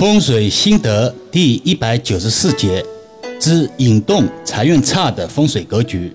[0.00, 2.82] 风水心得第一百九十四节
[3.38, 6.10] 之引动财运差的风水格局。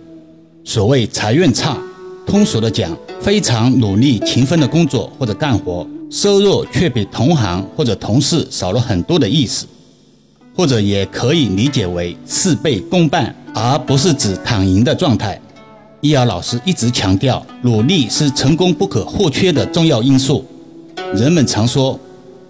[0.64, 1.78] 所谓财运差，
[2.26, 9.68] 通俗的讲，非常努力勤奋的工作或者干活，收入却比同行或者同事少了很多的意思，
[10.56, 15.40] 或者也可以理解为事倍功半，而不是指躺赢的状态。
[16.02, 20.44] 易遥老师一直强调，努力是成功不可或缺的重要因素。
[21.14, 22.00] 人们常说。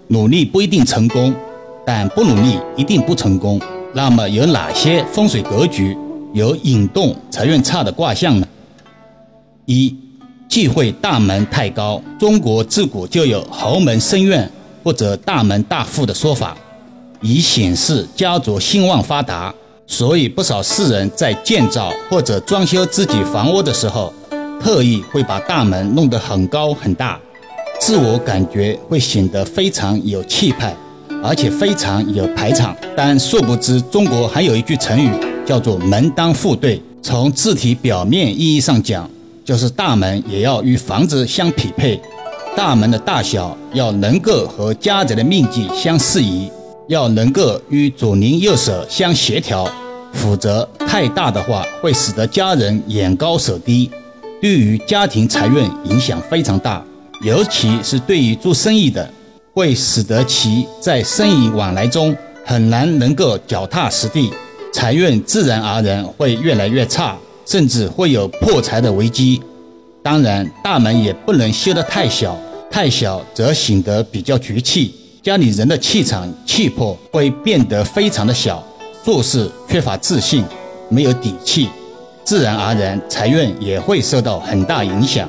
[0.08, 1.34] 努力不一定成功，
[1.84, 3.60] 但不努力一定不成功。
[3.92, 5.96] 那么有哪些风水格局
[6.32, 8.46] 有引动财运差的卦象呢？
[9.64, 9.94] 一、
[10.48, 12.00] 忌讳大门太高。
[12.18, 14.48] 中国自古就有豪门深院
[14.84, 16.56] 或者大门大户的说法，
[17.20, 19.52] 以显示家族兴旺发达。
[19.88, 24.12] 所以不少世人在建造或者装修自己房屋的时候，
[24.60, 27.18] 特意会把大门弄得很高很大。
[27.86, 30.74] 自我感觉会显得非常有气派，
[31.22, 32.76] 而且非常有排场。
[32.96, 35.08] 但殊不知，中国还有一句成语
[35.46, 36.82] 叫做“门当户对”。
[37.00, 39.08] 从字体表面意义上讲，
[39.44, 42.00] 就是大门也要与房子相匹配，
[42.56, 46.50] 大门的大小要能够和家宅的面积相适宜，
[46.88, 49.64] 要能够与左邻右舍相协调。
[50.12, 53.88] 否则，太大的话会使得家人眼高手低，
[54.42, 56.84] 对于家庭财运影响非常大。
[57.22, 59.10] 尤其是对于做生意的，
[59.54, 62.14] 会使得其在生意往来中
[62.44, 64.30] 很难能够脚踏实地，
[64.72, 69.40] 财运自然而然会越来越差，甚至会有破财的危机。
[70.02, 72.36] 当然，大门也不能修得太小，
[72.70, 78.62] 太小则显得比较局气，家里人的气场气魄会变得非常的小，
[79.02, 80.44] 做事缺乏自信，
[80.90, 81.68] 没有底气，
[82.24, 85.26] 自然而然财运也会受到很大影响。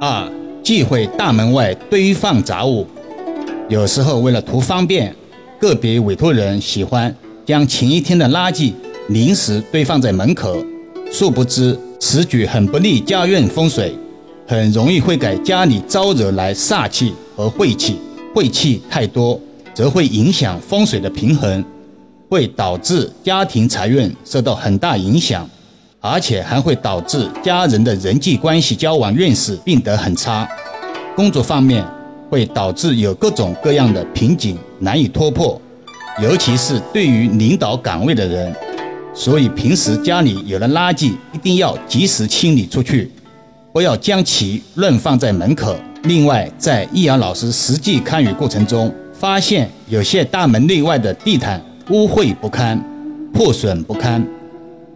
[0.00, 0.28] 二。
[0.66, 2.84] 忌讳大门外堆放杂物，
[3.68, 5.14] 有时候为了图方便，
[5.60, 7.14] 个别委托人喜欢
[7.44, 8.72] 将前一天的垃圾
[9.10, 10.56] 临时堆放在门口，
[11.12, 13.94] 殊不知此举很不利家运风水，
[14.44, 18.00] 很容易会给家里招惹来煞气和晦气，
[18.34, 19.40] 晦气太多
[19.72, 21.64] 则会影响风水的平衡，
[22.28, 25.48] 会导致家庭财运受到很大影响。
[26.06, 30.48] 而且还会导致家人的人际关系交往运势变得很差，
[31.16, 31.84] 工作方面
[32.30, 35.60] 会导致有各种各样的瓶颈难以突破，
[36.22, 38.54] 尤其是对于领导岗位的人，
[39.12, 43.10] 所以平时家里有了垃圾一定要及时清理出去，
[43.72, 45.74] 不要将其乱放在门口。
[46.04, 52.80] 另外，在易阳老师实际看雨过程中，发现有些大门内外的地毯污秽不堪，
[53.32, 54.24] 破损不堪。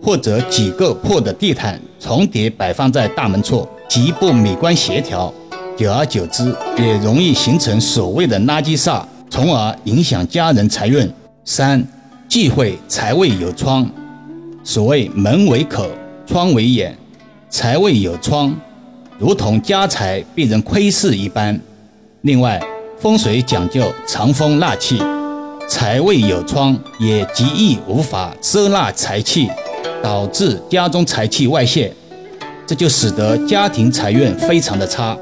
[0.03, 5.33] 或者几个破的地毯重叠摆放在大门处，极不美观协调，
[5.77, 11.09] 久而久之也容易形成所谓的垃圾煞，从而影响家人财运。
[11.45, 11.87] 三，
[12.29, 13.89] 忌讳财位有窗。
[14.63, 15.87] 所谓门为口，
[16.27, 16.97] 窗为眼，
[17.49, 18.55] 财位有窗，
[19.19, 21.59] 如同家财被人窥视一般。
[22.23, 22.61] 另外，
[22.99, 25.03] 风水讲究藏风纳气，
[25.69, 29.49] 财位有窗也极易无法收纳财气。
[30.03, 31.93] 导致家中财气外泄，
[32.67, 35.17] 这就使得家庭财运非常的差。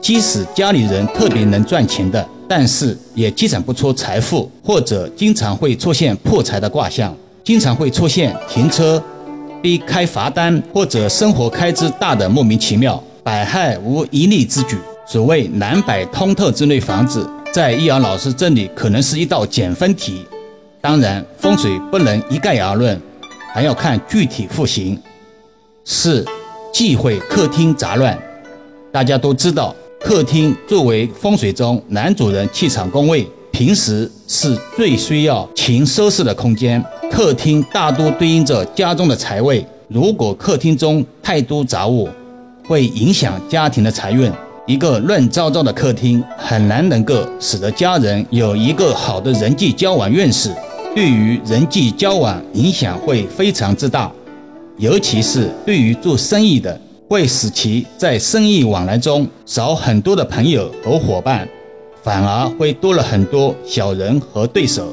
[0.00, 9.02] 即使家里人特别能赚钱的，但是也积攒不出财富，或者经常会出现破财的卦象，经常会出现停车
[9.60, 14.76] 逼开罚单，或者生活开支大的莫名其妙，百害无一利之举。
[15.06, 20.24] 所谓南北通透之类房子，在易阳老师这里可能是一道减分题。
[20.80, 23.00] 当然，风水不能一概而论。
[23.58, 24.96] 还要看具体户型。
[25.84, 26.24] 四，
[26.72, 28.16] 忌讳客厅杂乱。
[28.92, 36.80] 大家都知道，客厅作为风水中男主人气场宫位，平时是最需要勤收拾的空间。
[37.10, 42.08] 客厅大多对应着家中的财位，如果客厅中太多杂物，
[42.68, 44.30] 会影响家庭的财运。
[44.68, 50.54] 一个乱糟糟的客厅，很难能够使得家人有一个好的人际交往运势。
[50.94, 54.10] 对于人际交往影响会非常之大，
[54.78, 61.48] 尤其是对于做生意的，会使其在生意往来中少很多的朋友和伙伴，
[62.02, 64.92] 反而会多了很多小人和对手。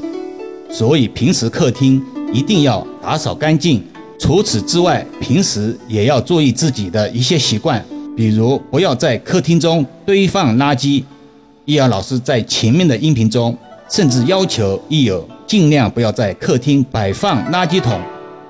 [0.69, 2.01] 所以平时客厅
[2.31, 3.83] 一定要打扫干净。
[4.19, 7.83] 除此之外，平时也要注意自己的一些习惯，
[8.15, 11.03] 比如不要在客厅中堆放垃圾。
[11.65, 13.57] 易阳老师在前面的音频中
[13.89, 15.27] 甚至要求益友。
[15.47, 18.01] 尽量不要在客厅摆放垃圾桶。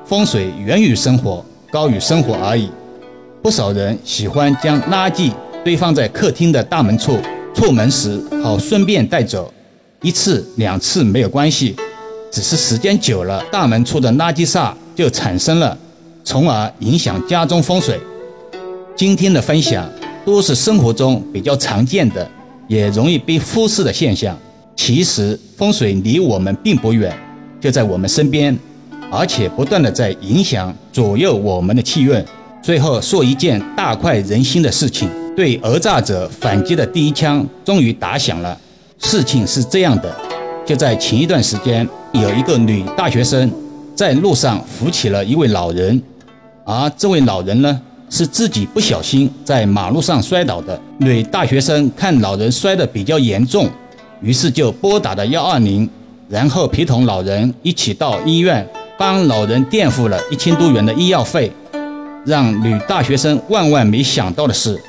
[0.06, 2.70] 风水源于生活，高于生活而已。
[3.42, 5.32] 不少人喜欢将垃圾
[5.64, 7.20] 堆放在客厅的大门处，
[7.54, 9.54] 出门时好顺便带走。
[10.02, 11.76] 一次两次没有关系，
[12.32, 15.78] 只是时间久了，大门处的垃圾煞就产生了，
[16.24, 18.00] 从而影响家中风水。
[18.96, 19.90] 今天的分享
[20.24, 22.30] 都是生活中比较常见的，
[22.68, 24.38] 也容易被忽视的现象。
[24.76, 27.12] 其实风水离我们并不远，
[27.60, 28.56] 就在我们身边，
[29.10, 32.24] 而且不断的在影响左右我们的气运。
[32.62, 38.58] 最后说一件大快人心的事情：对讹诈者反击的第一枪终于打响了。
[39.00, 40.16] 事情是这样的，
[40.66, 43.52] 就在前一段时间，有一个女大学生
[43.96, 46.02] 在路上扶起了一位老人，
[46.66, 50.80] 而这位老人呢，是自己不小心在马路上摔倒的。
[50.98, 53.70] 女大学生看老人摔得比较严重。
[54.22, 55.90] 于是就拨打了幺二零，
[56.30, 58.68] 然后陪同老人一起到医院，
[58.98, 61.52] 帮老人垫付了一千多元的医药费。
[62.26, 64.80] 让女大学生万万没想到的是，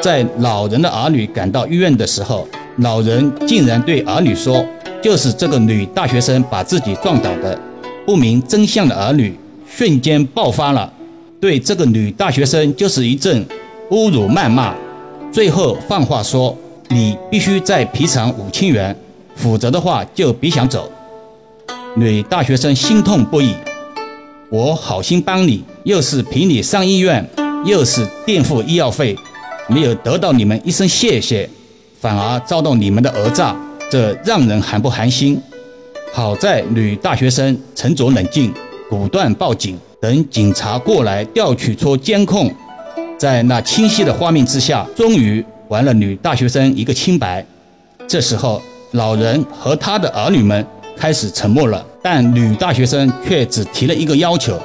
[0.00, 2.46] 在老人的儿女赶到医院的时候，
[2.76, 4.64] 老人竟然对儿女说
[5.02, 7.58] ：“就是这个女大学生把自己撞倒的。”
[8.06, 9.36] 不明真相的儿女
[9.68, 10.92] 瞬间爆发了，
[11.40, 13.44] 对这个女大学生就是一阵
[13.90, 14.72] 侮辱谩骂，
[15.32, 16.56] 最后放话说。
[16.88, 18.96] 你必须再赔偿五千元，
[19.34, 20.90] 否则的话就别想走。
[21.96, 23.54] 女大学生心痛不已，
[24.50, 27.28] 我好心帮你，又是陪你上医院，
[27.64, 29.16] 又是垫付医药费，
[29.66, 31.48] 没有得到你们一声谢谢，
[32.00, 33.56] 反而遭到你们的讹诈，
[33.90, 35.40] 这让人寒不寒心？
[36.12, 38.54] 好在女大学生沉着冷静，
[38.88, 42.50] 果断报警，等警察过来调取出监控，
[43.18, 45.44] 在那清晰的画面之下，终于。
[45.68, 47.44] 还了女大学生一个清白。
[48.08, 50.64] 这时候，老人和他的儿女们
[50.96, 54.58] 开始沉默了，但女大学生却只提了一个要求：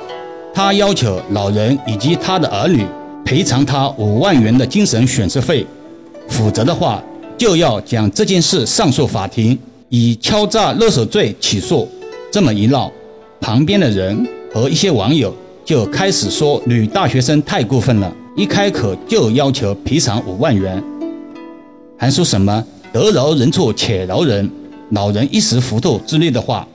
[0.54, 2.86] 她要求老人以及他的儿女
[3.26, 5.66] 赔偿她五万元的精神损失费，
[6.30, 7.02] 否则的话
[7.38, 9.58] 就要将这件事上诉法庭，
[9.90, 11.88] 以敲诈勒索罪起诉。
[12.32, 12.92] 这么一闹，
[13.40, 20.82] 旁边的人和一些网友就开始说女大学生太过分了，一开口就要求赔偿五万元。
[22.02, 24.50] 还说什么得饶人处且饶人，
[24.90, 26.68] 老人一时糊涂之类的话。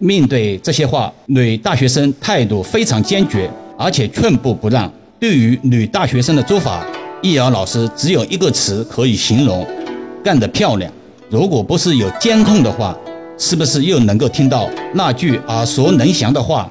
[0.00, 3.48] 面对这些话，女大学生态度非常坚决，
[3.78, 4.92] 而且寸步不让。
[5.20, 6.84] 对于女大学生的做法，
[7.22, 9.64] 易遥老师只有一个词可以形容：
[10.24, 10.92] 干得漂亮。
[11.30, 12.98] 如果不是有监控的话，
[13.38, 16.68] 是不是又能够听到那句耳熟能详的话？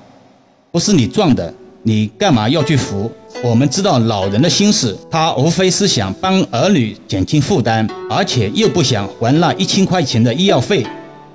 [0.69, 1.53] 不是你撞的，
[1.83, 3.09] 你干嘛要去扶？
[3.43, 10.85] 我们知道老人的心思，他无非是想帮儿女减轻负担，而且又不想还那一千块钱的医药费，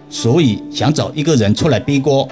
[0.08, 2.26] 所以想找一个人出来背锅。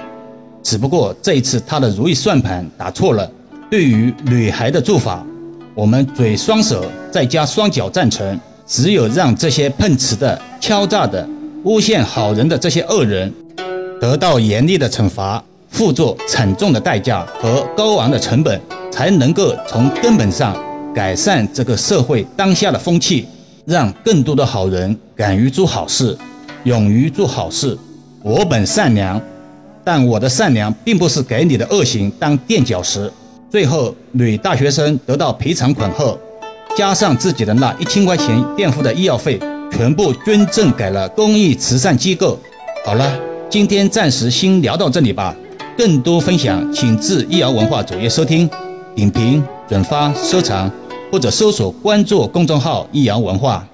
[0.63, 3.29] 只不过这一次他的如意算盘打错了。
[3.69, 5.25] 对于女孩的做法，
[5.73, 8.39] 我们嘴双手再加双脚赞成。
[8.65, 11.27] 只有让这些碰瓷的、敲诈的、
[11.65, 13.31] 诬陷好人的这些恶人，
[13.99, 18.59] 得到严厉的惩罚，付出惨重的代价和高昂的成本。
[18.95, 20.55] 才能够从根本上
[20.95, 23.27] 改善这个社会当下的风气，
[23.65, 26.17] 让更多的好人敢于做好事，
[26.63, 27.77] 勇于做好事。
[28.23, 29.21] 我本善良，
[29.83, 33.11] 但我的善良并不是给你的恶行当垫脚石。
[33.51, 36.17] 最后，女大学生得到赔偿款后，
[36.77, 39.37] 加上自己的那一千块钱垫付的医药费，
[39.73, 42.39] 全部捐赠给了公益慈善机构。
[42.85, 43.13] 好了，
[43.49, 45.35] 今天暂时先聊到这里吧。
[45.77, 48.49] 更多分享，请至易瑶文化主页收听。
[48.95, 50.71] 点评、转发、收藏，
[51.11, 53.67] 或者搜索关注公众号“易阳文化”。